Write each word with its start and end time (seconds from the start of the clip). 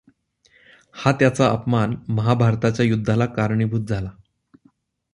हा 0.95 1.11
त्याचा 1.11 1.49
अपमान 1.49 1.95
महाभारताच्या 2.09 2.85
युद्धाला 2.85 3.25
कारणीभूत 3.25 3.81
झाला. 3.81 4.09